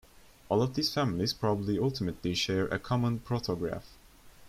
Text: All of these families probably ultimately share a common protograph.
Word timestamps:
All 0.49 0.63
of 0.63 0.73
these 0.73 0.91
families 0.91 1.31
probably 1.31 1.77
ultimately 1.77 2.33
share 2.33 2.65
a 2.69 2.79
common 2.79 3.19
protograph. 3.19 3.85